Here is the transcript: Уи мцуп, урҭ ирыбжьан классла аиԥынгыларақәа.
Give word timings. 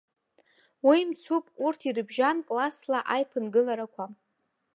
Уи 0.87 0.99
мцуп, 1.09 1.45
урҭ 1.65 1.79
ирыбжьан 1.87 2.37
классла 2.47 2.99
аиԥынгыларақәа. 3.13 4.05